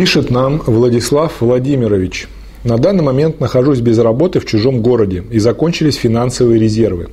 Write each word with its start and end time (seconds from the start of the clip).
Пишет 0.00 0.30
нам 0.30 0.62
Владислав 0.64 1.42
Владимирович. 1.42 2.26
На 2.64 2.78
данный 2.78 3.02
момент 3.02 3.38
нахожусь 3.38 3.80
без 3.80 3.98
работы 3.98 4.40
в 4.40 4.46
чужом 4.46 4.80
городе 4.80 5.22
и 5.30 5.38
закончились 5.38 5.96
финансовые 5.96 6.58
резервы. 6.58 7.10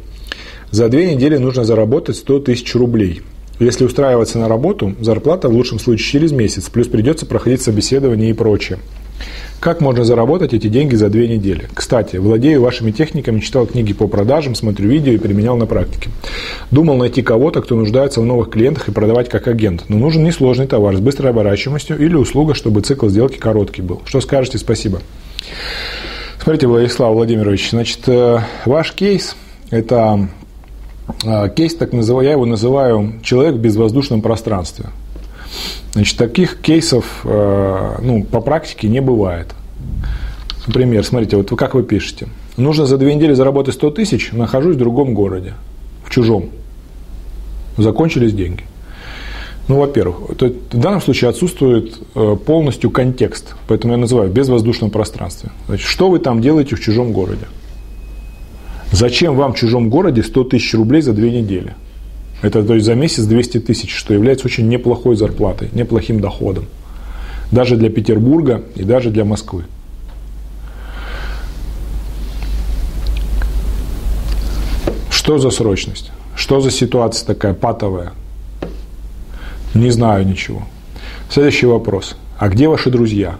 За 0.71 0.87
две 0.87 1.13
недели 1.13 1.35
нужно 1.35 1.65
заработать 1.65 2.15
100 2.15 2.39
тысяч 2.39 2.73
рублей. 2.75 3.23
Если 3.59 3.85
устраиваться 3.85 4.37
на 4.37 4.47
работу, 4.47 4.93
зарплата 4.99 5.49
в 5.49 5.53
лучшем 5.53 5.79
случае 5.79 6.07
через 6.07 6.31
месяц, 6.31 6.69
плюс 6.69 6.87
придется 6.87 7.25
проходить 7.25 7.61
собеседование 7.61 8.29
и 8.29 8.33
прочее. 8.33 8.77
Как 9.59 9.81
можно 9.81 10.03
заработать 10.03 10.53
эти 10.53 10.67
деньги 10.67 10.93
за 10.93 11.09
две 11.09 11.27
недели? 11.27 11.67
Кстати, 11.73 12.17
владею 12.17 12.61
вашими 12.61 12.91
техниками, 12.91 13.39
читал 13.39 13.65
книги 13.65 13.91
по 13.91 14.07
продажам, 14.07 14.53
смотрю 14.53 14.87
видео 14.87 15.13
и 15.13 15.17
применял 15.17 15.57
на 15.57 15.65
практике. 15.65 16.11
Думал 16.69 16.97
найти 16.97 17.23
кого-то, 17.23 17.63
кто 17.63 17.75
нуждается 17.75 18.21
в 18.21 18.25
новых 18.25 18.51
клиентах 18.51 18.87
и 18.87 18.91
продавать 18.91 19.29
как 19.29 19.47
агент. 19.47 19.85
Но 19.87 19.97
нужен 19.97 20.23
несложный 20.23 20.67
товар 20.67 20.95
с 20.95 20.99
быстрой 20.99 21.31
оборачиваемостью 21.31 21.97
или 21.97 22.13
услуга, 22.13 22.53
чтобы 22.53 22.81
цикл 22.81 23.07
сделки 23.07 23.37
короткий 23.37 23.81
был. 23.81 24.03
Что 24.05 24.21
скажете? 24.21 24.59
Спасибо. 24.59 25.01
Смотрите, 26.39 26.67
Владислав 26.67 27.13
Владимирович, 27.15 27.71
значит, 27.71 28.07
э, 28.07 28.39
ваш 28.65 28.93
кейс– 28.93 29.35
это 29.71 30.29
кейс, 31.55 31.75
так 31.75 31.93
называю, 31.93 32.25
я 32.25 32.31
его 32.33 32.45
называю 32.45 33.13
«человек 33.23 33.55
в 33.55 33.59
безвоздушном 33.59 34.21
пространстве». 34.21 34.87
Значит, 35.93 36.17
таких 36.17 36.61
кейсов 36.61 37.21
э, 37.23 37.95
ну, 38.01 38.23
по 38.23 38.41
практике 38.41 38.87
не 38.87 39.01
бывает. 39.01 39.47
Например, 40.67 41.03
смотрите, 41.03 41.37
вот 41.37 41.49
как 41.49 41.73
вы 41.73 41.83
пишете. 41.83 42.27
Нужно 42.57 42.85
за 42.85 42.97
две 42.97 43.15
недели 43.15 43.33
заработать 43.33 43.75
100 43.75 43.91
тысяч, 43.91 44.31
нахожусь 44.31 44.75
в 44.75 44.79
другом 44.79 45.13
городе, 45.13 45.53
в 46.05 46.11
чужом. 46.11 46.49
Закончились 47.77 48.33
деньги. 48.33 48.63
Ну, 49.67 49.79
во-первых, 49.79 50.29
в 50.29 50.79
данном 50.79 51.01
случае 51.01 51.29
отсутствует 51.29 51.95
э, 52.15 52.37
полностью 52.45 52.89
контекст, 52.89 53.55
поэтому 53.67 53.93
я 53.93 53.97
называю 53.97 54.29
безвоздушном 54.31 54.91
пространстве. 54.91 55.51
Значит, 55.67 55.87
что 55.87 56.09
вы 56.09 56.19
там 56.19 56.41
делаете 56.41 56.75
в 56.75 56.79
чужом 56.79 57.11
городе? 57.11 57.47
Зачем 58.91 59.35
вам 59.35 59.53
в 59.53 59.57
чужом 59.57 59.89
городе 59.89 60.23
100 60.23 60.43
тысяч 60.45 60.73
рублей 60.73 61.01
за 61.01 61.13
две 61.13 61.31
недели? 61.31 61.75
Это 62.41 62.63
то 62.63 62.75
есть 62.75 62.85
за 62.85 62.95
месяц 62.95 63.23
200 63.23 63.59
тысяч, 63.61 63.93
что 63.93 64.13
является 64.13 64.45
очень 64.45 64.67
неплохой 64.67 65.15
зарплатой, 65.15 65.69
неплохим 65.73 66.19
доходом. 66.19 66.65
Даже 67.51 67.75
для 67.75 67.89
Петербурга 67.89 68.63
и 68.75 68.83
даже 68.83 69.09
для 69.09 69.25
Москвы. 69.25 69.63
Что 75.09 75.39
за 75.39 75.49
срочность? 75.49 76.11
Что 76.35 76.61
за 76.61 76.71
ситуация 76.71 77.25
такая 77.25 77.53
патовая? 77.53 78.13
Не 79.73 79.89
знаю 79.89 80.25
ничего. 80.25 80.63
Следующий 81.29 81.65
вопрос. 81.65 82.15
А 82.37 82.47
где 82.47 82.67
ваши 82.67 82.89
друзья? 82.89 83.37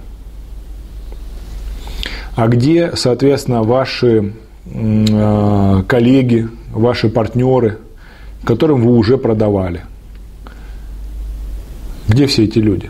А 2.36 2.48
где, 2.48 2.92
соответственно, 2.96 3.64
ваши 3.64 4.34
коллеги, 5.88 6.48
ваши 6.72 7.10
партнеры– 7.10 7.80
которым 8.48 8.82
вы 8.82 8.96
уже 8.96 9.18
продавали. 9.18 9.82
Где 12.08 12.28
все 12.28 12.46
эти 12.46 12.60
люди? 12.60 12.90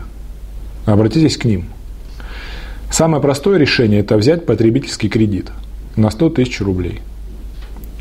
Обратитесь 0.86 1.36
к 1.36 1.44
ним. 1.44 1.64
Самое 2.90 3.20
простое 3.20 3.58
решение– 3.58 4.00
это 4.00 4.16
взять 4.16 4.46
потребительский 4.46 5.08
кредит 5.08 5.50
на 5.96 6.10
100 6.10 6.30
тысяч 6.30 6.60
рублей. 6.60 7.00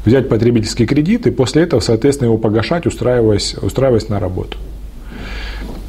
Взять 0.05 0.29
потребительский 0.29 0.85
кредит 0.85 1.25
и 1.25 1.31
после 1.31 1.63
этого, 1.63 1.79
соответственно, 1.79 2.27
его 2.27 2.37
погашать, 2.37 2.85
устраиваясь, 2.85 3.55
устраиваясь 3.55 4.07
на 4.07 4.19
работу. 4.19 4.57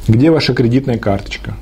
Где 0.07 0.31
ваша 0.31 0.53
кредитная 0.53 0.97
карточка? 0.97 1.55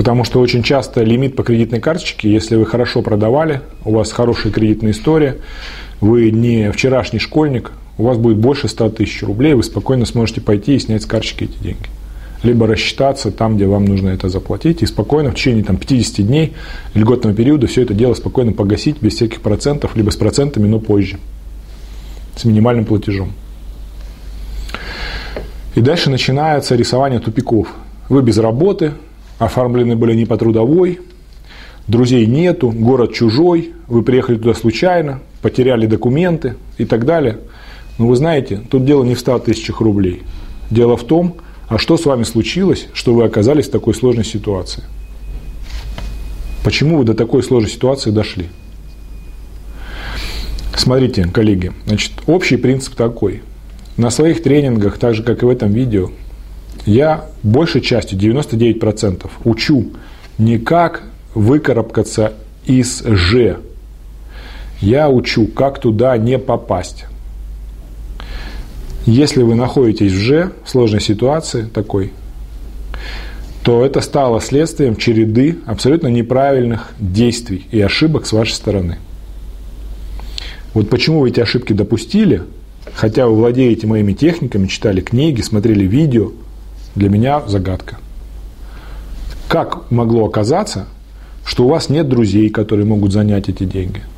Потому 0.00 0.24
что 0.24 0.40
очень 0.40 0.62
часто 0.62 1.02
лимит 1.02 1.36
по 1.36 1.42
кредитной 1.42 1.78
карточке, 1.78 2.32
если 2.32 2.56
вы 2.56 2.64
хорошо 2.64 3.02
продавали, 3.02 3.60
у 3.84 3.92
вас 3.92 4.10
хорошая 4.12 4.50
кредитная 4.50 4.92
история, 4.92 5.36
вы 6.00 6.30
не 6.30 6.72
вчерашний 6.72 7.18
школьник, 7.18 7.72
у 7.98 8.04
вас 8.04 8.16
будет 8.16 8.38
больше 8.38 8.66
100 8.66 8.88
тысяч 8.92 9.22
рублей, 9.22 9.52
вы 9.52 9.62
спокойно 9.62 10.06
сможете 10.06 10.40
пойти 10.40 10.76
и 10.76 10.78
снять 10.78 11.02
с 11.02 11.04
карточки 11.04 11.44
эти 11.44 11.62
деньги. 11.62 11.84
Либо 12.42 12.66
рассчитаться 12.66 13.30
там, 13.30 13.56
где 13.56 13.66
вам 13.66 13.84
нужно 13.84 14.08
это 14.08 14.30
заплатить, 14.30 14.80
и 14.80 14.86
спокойно 14.86 15.32
в 15.32 15.34
течение 15.34 15.64
там, 15.64 15.76
50 15.76 16.26
дней 16.26 16.54
льготного 16.94 17.36
периода 17.36 17.66
все 17.66 17.82
это 17.82 17.92
дело 17.92 18.14
спокойно 18.14 18.52
погасить 18.52 19.02
без 19.02 19.16
всяких 19.16 19.42
процентов, 19.42 19.96
либо 19.96 20.08
с 20.08 20.16
процентами, 20.16 20.66
но 20.66 20.78
позже, 20.78 21.18
с 22.36 22.46
минимальным 22.46 22.86
платежом. 22.86 23.32
И 25.74 25.82
дальше 25.82 26.08
начинается 26.08 26.74
рисование 26.74 27.20
тупиков. 27.20 27.68
Вы 28.08 28.22
без 28.22 28.38
работы, 28.38 28.92
оформлены 29.40 29.96
были 29.96 30.14
не 30.14 30.26
по 30.26 30.36
трудовой, 30.36 31.00
друзей 31.88 32.26
нету, 32.26 32.70
город 32.70 33.12
чужой, 33.12 33.72
вы 33.88 34.04
приехали 34.04 34.36
туда 34.36 34.54
случайно, 34.54 35.18
потеряли 35.42 35.86
документы 35.86 36.54
и 36.78 36.84
так 36.84 37.04
далее– 37.04 37.38
но 38.00 38.06
вы 38.06 38.16
знаете, 38.16 38.62
тут 38.70 38.86
дело 38.86 39.04
не 39.04 39.14
в 39.14 39.20
100 39.20 39.40
тысячах 39.40 39.82
рублей. 39.82 40.22
Дело 40.70 40.96
в 40.96 41.04
том, 41.04 41.36
а 41.68 41.76
что 41.76 41.98
с 41.98 42.06
вами 42.06 42.22
случилось, 42.22 42.88
что 42.94 43.12
вы 43.12 43.24
оказались 43.24 43.68
в 43.68 43.70
такой 43.70 43.92
сложной 43.92 44.24
ситуации? 44.24 44.84
Почему 46.64 46.96
вы 46.96 47.04
до 47.04 47.12
такой 47.12 47.42
сложной 47.42 47.70
ситуации 47.70 48.10
дошли? 48.10 48.46
Смотрите, 50.74 51.26
коллеги, 51.26 51.72
значит, 51.84 52.12
общий 52.26 52.56
принцип 52.56 52.94
такой. 52.94 53.42
На 53.98 54.08
своих 54.08 54.42
тренингах, 54.42 54.96
так 54.96 55.14
же, 55.14 55.22
как 55.22 55.42
и 55.42 55.44
в 55.44 55.50
этом 55.50 55.70
видео, 55.70 56.10
я 56.86 57.26
большей 57.42 57.80
частью, 57.80 58.18
99%, 58.18 59.30
учу 59.44 59.90
не 60.38 60.58
как 60.58 61.02
выкарабкаться 61.34 62.34
из 62.64 63.02
«Ж». 63.04 63.58
Я 64.80 65.10
учу, 65.10 65.46
как 65.46 65.78
туда 65.78 66.16
не 66.16 66.38
попасть. 66.38 67.04
Если 69.04 69.42
вы 69.42 69.54
находитесь 69.54 70.12
уже 70.12 70.52
в 70.64 70.70
сложной 70.70 71.00
ситуации 71.00 71.64
такой, 71.64 72.12
то 73.62 73.84
это 73.84 74.00
стало 74.00 74.40
следствием 74.40 74.96
череды 74.96 75.58
абсолютно 75.66 76.08
неправильных 76.08 76.92
действий 76.98 77.66
и 77.70 77.80
ошибок 77.80 78.26
с 78.26 78.32
вашей 78.32 78.52
стороны. 78.52 78.98
Вот 80.72 80.88
почему 80.88 81.20
вы 81.20 81.28
эти 81.28 81.40
ошибки 81.40 81.72
допустили, 81.72 82.42
хотя 82.94 83.26
вы 83.26 83.36
владеете 83.36 83.86
моими 83.86 84.12
техниками, 84.12 84.66
читали 84.66 85.00
книги, 85.00 85.42
смотрели 85.42 85.84
видео, 85.84 86.32
для 86.94 87.08
меня 87.08 87.42
загадка. 87.46 87.96
Как 89.48 89.90
могло 89.90 90.26
оказаться, 90.26 90.86
что 91.44 91.64
у 91.64 91.68
вас 91.68 91.88
нет 91.88 92.08
друзей, 92.08 92.50
которые 92.50 92.86
могут 92.86 93.12
занять 93.12 93.48
эти 93.48 93.64
деньги– 93.64 94.02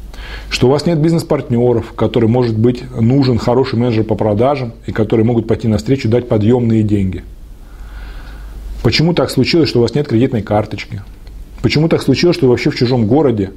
что 0.51 0.69
у 0.69 0.71
вас 0.71 0.87
нет 0.87 0.99
бизнес-партнеров, 0.99 1.93
который 1.95 2.29
может 2.29 2.57
быть 2.57 2.83
нужен 2.99 3.39
хороший 3.39 3.79
менеджер 3.79 4.05
по 4.05 4.15
продажам 4.15 4.73
и 4.87 4.93
которые 4.93 5.25
могут 5.25 5.47
пойти 5.47 5.69
навстречу, 5.69 6.09
дать 6.09 6.29
подъемные 6.29 6.83
деньги. 6.83 7.23
Почему 8.83 9.15
так 9.15 9.31
случилось, 9.31 9.69
что 9.69 9.79
у 9.79 9.83
вас 9.83 9.95
нет 9.95 10.09
кредитной 10.09 10.43
карточки? 10.43 11.03
Почему 11.63 11.89
так 11.89 12.03
случилось, 12.03 12.37
что 12.37 12.47
вы 12.47 12.51
вообще 12.51 12.71
в 12.71 12.77
чужом 12.77 13.07
городе, 13.07 13.53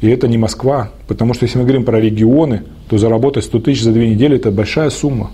и 0.00 0.08
это 0.08 0.26
не 0.26 0.36
Москва? 0.36 0.90
Потому 1.06 1.34
что 1.34 1.44
если 1.44 1.58
мы 1.58 1.64
говорим 1.64 1.84
про 1.84 2.00
регионы, 2.00 2.62
то 2.88 2.98
заработать 2.98 3.44
100 3.44 3.60
тысяч 3.60 3.82
за 3.82 3.92
две 3.92 4.10
недели– 4.10 4.36
это 4.36 4.50
большая 4.50 4.90
сумма. 4.90 5.30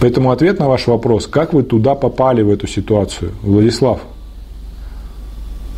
Поэтому 0.00 0.30
ответ 0.30 0.58
на 0.58 0.66
ваш 0.66 0.86
вопрос, 0.86 1.26
как 1.26 1.52
вы 1.52 1.62
туда 1.62 1.94
попали 1.94 2.42
в 2.42 2.50
эту 2.50 2.66
ситуацию, 2.66 3.32
Владислав, 3.42 4.00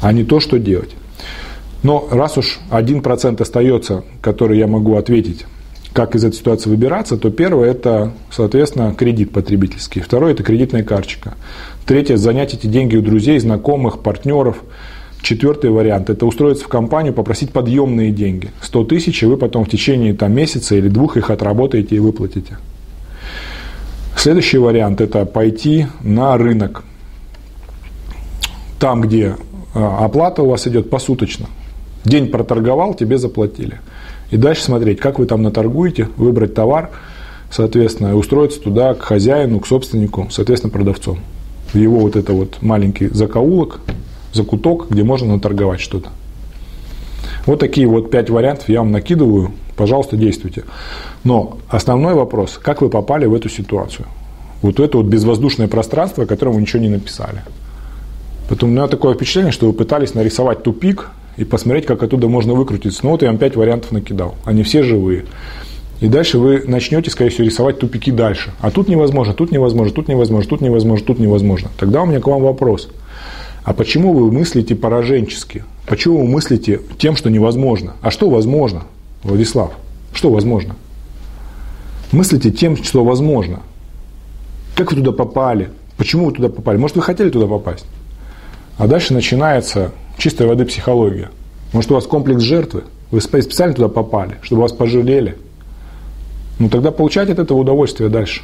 а 0.00 0.12
не 0.12 0.24
то, 0.24 0.38
что 0.38 0.60
делать. 0.60 0.90
Но 1.82 2.06
раз 2.10 2.38
уж 2.38 2.60
один 2.70 3.02
процент 3.02 3.40
остается, 3.40 4.04
который 4.20 4.58
я 4.58 4.68
могу 4.68 4.96
ответить, 4.96 5.46
как 5.92 6.14
из 6.14 6.24
этой 6.24 6.36
ситуации 6.36 6.70
выбираться, 6.70 7.16
то 7.16 7.30
первое– 7.30 7.70
это, 7.72 8.12
соответственно, 8.30 8.94
кредит 8.94 9.32
потребительский. 9.32 10.00
Второе– 10.00 10.32
это 10.34 10.44
кредитная 10.44 10.84
карточка. 10.84 11.34
Третье– 11.84 12.16
занять 12.16 12.54
эти 12.54 12.68
деньги 12.68 12.96
у 12.96 13.02
друзей, 13.02 13.38
знакомых, 13.40 13.98
партнеров. 13.98 14.62
Четвертый 15.20 15.70
вариант– 15.70 16.10
это 16.10 16.26
устроиться 16.26 16.64
в 16.64 16.68
компанию, 16.68 17.12
попросить 17.12 17.50
подъемные 17.50 18.12
деньги. 18.12 18.50
100 18.62 18.84
тысяч, 18.84 19.22
и 19.22 19.26
вы 19.26 19.36
потом 19.36 19.64
в 19.64 19.68
течение 19.68 20.14
там, 20.14 20.32
месяца 20.32 20.76
или 20.76 20.88
двух 20.88 21.16
их 21.16 21.30
отработаете 21.30 21.96
и 21.96 21.98
выплатите. 21.98 22.58
Следующий 24.16 24.58
вариант– 24.58 25.00
это 25.02 25.24
пойти 25.26 25.86
на 26.02 26.36
рынок. 26.36 26.84
Там, 28.78 29.00
где 29.00 29.36
а, 29.74 30.04
оплата 30.04 30.42
у 30.42 30.48
вас 30.48 30.66
идет 30.66 30.90
посуточно. 30.90 31.46
День 32.04 32.28
проторговал, 32.28 32.94
тебе 32.94 33.18
заплатили. 33.18 33.80
И 34.30 34.36
дальше 34.36 34.62
смотреть, 34.62 34.98
как 34.98 35.18
вы 35.18 35.26
там 35.26 35.42
наторгуете, 35.42 36.08
выбрать 36.16 36.54
товар, 36.54 36.90
соответственно, 37.50 38.16
устроиться 38.16 38.60
туда 38.60 38.94
к 38.94 39.02
хозяину, 39.02 39.60
к 39.60 39.66
собственнику, 39.66 40.28
соответственно, 40.30 40.72
продавцом. 40.72 41.18
В 41.72 41.76
его 41.76 42.00
вот 42.00 42.16
это 42.16 42.32
вот 42.32 42.58
маленький 42.60 43.08
закоулок, 43.08 43.80
закуток, 44.32 44.86
где 44.90 45.02
можно 45.04 45.34
наторговать 45.34 45.80
что-то. 45.80 46.10
Вот 47.46 47.60
такие 47.60 47.86
вот 47.86 48.10
пять 48.10 48.30
вариантов 48.30 48.68
я 48.68 48.80
вам 48.80 48.92
накидываю. 48.92 49.52
Пожалуйста, 49.76 50.16
действуйте. 50.16 50.64
Но 51.24 51.58
основной 51.68 52.14
вопрос, 52.14 52.58
как 52.62 52.82
вы 52.82 52.88
попали 52.88 53.26
в 53.26 53.34
эту 53.34 53.48
ситуацию? 53.48 54.06
Вот 54.60 54.78
это 54.78 54.98
вот 54.98 55.06
безвоздушное 55.06 55.68
пространство, 55.68 56.24
о 56.24 56.26
котором 56.26 56.54
вы 56.54 56.60
ничего 56.60 56.82
не 56.82 56.88
написали. 56.88 57.42
Поэтому 58.48 58.72
у 58.72 58.74
меня 58.74 58.86
такое 58.86 59.14
впечатление, 59.14 59.52
что 59.52 59.66
вы 59.66 59.72
пытались 59.72 60.14
нарисовать 60.14 60.62
тупик 60.62 61.10
и 61.36 61.44
посмотреть, 61.44 61.86
как 61.86 62.02
оттуда 62.02 62.28
можно 62.28 62.54
выкрутиться. 62.54 63.00
Ну 63.02 63.10
вот 63.10 63.22
я 63.22 63.28
вам 63.28 63.38
пять 63.38 63.56
вариантов 63.56 63.92
накидал. 63.92 64.34
Они 64.44 64.62
все 64.62 64.82
живые. 64.82 65.24
И 66.00 66.08
дальше 66.08 66.38
вы 66.38 66.64
начнете, 66.66 67.10
скорее 67.10 67.30
всего, 67.30 67.46
рисовать 67.46 67.78
тупики 67.78 68.10
дальше. 68.10 68.52
А 68.60 68.70
тут 68.70 68.88
невозможно, 68.88 69.34
тут 69.34 69.52
невозможно, 69.52 69.94
тут 69.94 70.08
невозможно, 70.08 70.48
тут 70.48 70.60
невозможно, 70.60 71.06
тут 71.06 71.18
невозможно. 71.18 71.70
Тогда 71.78 72.02
у 72.02 72.06
меня 72.06 72.20
к 72.20 72.26
вам 72.26 72.42
вопрос. 72.42 72.88
А 73.64 73.72
почему 73.72 74.12
вы 74.12 74.32
мыслите 74.32 74.74
пораженчески? 74.74 75.64
Почему 75.86 76.18
вы 76.18 76.26
мыслите 76.26 76.80
тем, 76.98 77.14
что 77.14 77.30
невозможно? 77.30 77.94
А 78.02 78.10
что 78.10 78.28
возможно, 78.28 78.82
Владислав? 79.22 79.72
Что 80.12 80.30
возможно? 80.30 80.76
Мыслите 82.10 82.50
тем, 82.50 82.76
что 82.76 83.04
возможно. 83.04 83.60
Как 84.74 84.90
вы 84.90 84.98
туда 84.98 85.12
попали? 85.12 85.70
Почему 85.96 86.26
вы 86.26 86.32
туда 86.32 86.48
попали? 86.48 86.76
Может, 86.76 86.96
вы 86.96 87.02
хотели 87.02 87.30
туда 87.30 87.46
попасть? 87.46 87.86
А 88.78 88.86
дальше 88.86 89.14
начинается 89.14 89.92
чистой 90.18 90.46
воды 90.46 90.64
психология. 90.64 91.30
Может, 91.72 91.90
у 91.90 91.94
вас 91.94 92.06
комплекс 92.06 92.42
жертвы? 92.42 92.84
Вы 93.10 93.20
специально 93.20 93.74
туда 93.74 93.88
попали, 93.88 94.38
чтобы 94.42 94.62
вас 94.62 94.72
пожалели? 94.72 95.36
Ну, 96.58 96.68
тогда 96.68 96.90
получайте 96.90 97.32
от 97.32 97.38
этого 97.38 97.58
удовольствие 97.58 98.08
дальше. 98.08 98.42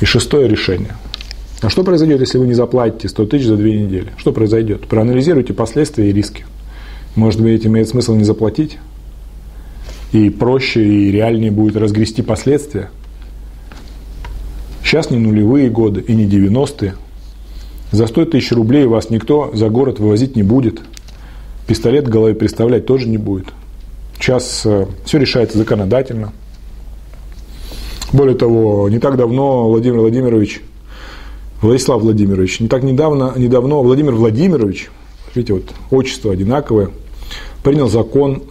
И 0.00 0.04
шестое 0.04 0.48
решение. 0.48 0.96
А 1.62 1.68
что 1.68 1.84
произойдет, 1.84 2.20
если 2.20 2.38
вы 2.38 2.46
не 2.46 2.54
заплатите 2.54 3.08
100 3.08 3.26
тысяч 3.26 3.46
за 3.46 3.56
две 3.56 3.82
недели? 3.82 4.12
Что 4.16 4.32
произойдет? 4.32 4.86
Проанализируйте 4.88 5.52
последствия 5.52 6.08
и 6.08 6.12
риски. 6.12 6.46
Может 7.16 7.40
быть, 7.40 7.66
имеет 7.66 7.88
смысл 7.88 8.14
не 8.14 8.24
заплатить? 8.24 8.78
И 10.12 10.30
проще, 10.30 10.84
и 10.84 11.10
реальнее 11.10 11.50
будет 11.50 11.76
разгрести 11.76 12.22
последствия. 12.22 12.90
Сейчас 14.82 15.10
не 15.10 15.18
нулевые 15.18 15.70
годы 15.70 16.00
и 16.00 16.14
не 16.14 16.26
90-е. 16.26 16.94
За 17.92 18.06
100 18.06 18.26
тысяч 18.26 18.52
рублей 18.52 18.86
вас 18.86 19.10
никто 19.10 19.50
за 19.54 19.68
город 19.68 19.98
вывозить 19.98 20.36
не 20.36 20.42
будет. 20.42 20.80
Пистолет 21.66 22.06
в 22.08 22.10
голове 22.10 22.34
представлять 22.34 22.86
тоже 22.86 23.08
не 23.08 23.18
будет. 23.18 23.46
Сейчас 24.18 24.62
э, 24.64 24.86
все 25.04 25.18
решается 25.18 25.58
законодательно. 25.58 26.32
Более 28.12 28.36
того, 28.36 28.88
не 28.88 28.98
так 28.98 29.16
давно 29.16 29.68
Владимир 29.68 30.00
Владимирович, 30.00 30.60
Владислав 31.62 32.02
Владимирович, 32.02 32.60
не 32.60 32.68
так 32.68 32.82
недавно, 32.82 33.32
недавно 33.36 33.76
Владимир 33.76 34.14
Владимирович, 34.14 34.90
видите, 35.34 35.54
вот 35.54 35.72
отчество 35.90 36.32
одинаковое, 36.32 36.90
принял 37.62 37.88
закон, 37.88 38.42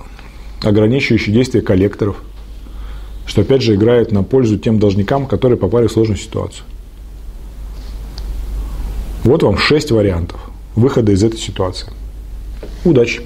ограничивающий 0.64 1.34
действия 1.34 1.62
коллекторов, 1.62 2.18
что 3.26 3.42
опять 3.42 3.62
же 3.62 3.76
играет 3.76 4.12
на 4.12 4.24
пользу 4.24 4.58
тем 4.58 4.80
должникам, 4.80 5.28
которые 5.28 5.58
попали 5.58 5.88
в 5.88 5.92
сложную 5.92 6.18
ситуацию. 6.18 6.66
Вот 9.24 9.44
вам 9.44 9.58
шесть 9.58 9.92
вариантов 9.92 10.40
выхода 10.76 11.12
из 11.12 11.24
этой 11.24 11.38
ситуации. 11.38 11.92
Удачи! 12.86 13.22